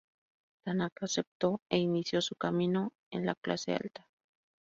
Tanaka 0.63 1.05
aceptó, 1.05 1.61
e 1.69 1.77
inició 1.77 2.21
su 2.21 2.33
camino 2.35 2.91
en 3.11 3.27
la 3.27 3.35
clase 3.35 3.75
alta. 3.75 4.09